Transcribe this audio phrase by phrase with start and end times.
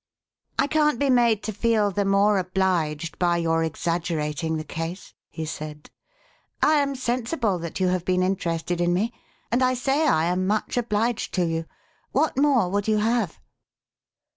[0.57, 5.45] "I can't be made to feel the more obliged by your exaggerating the case," he
[5.45, 5.91] said."
[6.63, 9.13] I am sensible that you have been interested in me,
[9.51, 11.65] and I say I am much obliged to you.
[12.13, 13.39] What more would you have